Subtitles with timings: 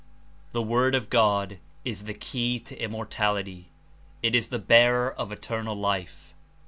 [0.51, 3.67] The Word of God is the key to Immortality.
[4.23, 6.33] It is the bearer of Eternal Life.